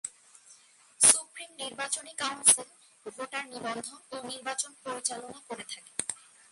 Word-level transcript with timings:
Supreme 0.99 1.51
নির্বাচনী 1.61 2.13
council 2.21 2.67
voter 3.05 3.45
নিবন্ধন 3.51 3.99
ও 4.11 4.15
নির্বাচন 4.31 4.71
পরিচালনা 4.83 5.39
করে 5.47 5.65
থাকে। 5.71 5.91